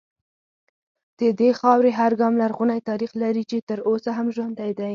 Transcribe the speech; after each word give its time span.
د 1.19 1.21
دې 1.39 1.49
خاورې 1.59 1.91
هر 1.99 2.11
ګام 2.19 2.33
لرغونی 2.41 2.79
تاریخ 2.89 3.11
لري 3.23 3.43
چې 3.49 3.57
تر 3.69 3.79
اوسه 3.89 4.09
هم 4.17 4.27
ژوندی 4.35 4.71
دی 4.79 4.89